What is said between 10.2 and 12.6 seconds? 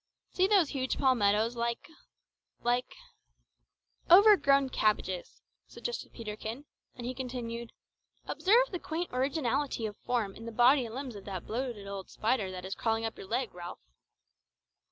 in the body and limbs of that bloated old spider